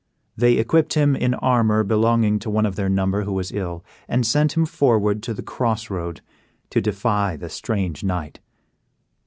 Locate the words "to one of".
2.39-2.75